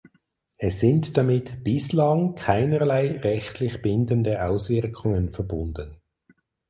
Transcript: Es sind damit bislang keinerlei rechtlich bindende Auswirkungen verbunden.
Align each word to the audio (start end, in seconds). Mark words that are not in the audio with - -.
Es 0.57 0.79
sind 0.79 1.15
damit 1.15 1.63
bislang 1.63 2.33
keinerlei 2.33 3.19
rechtlich 3.19 3.83
bindende 3.83 4.43
Auswirkungen 4.43 5.29
verbunden. 5.29 5.97